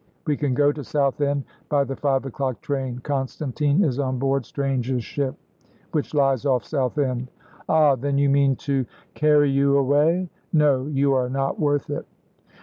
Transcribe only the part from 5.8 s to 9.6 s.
which lies off Southend." "Ah! Then you mean to" "Carry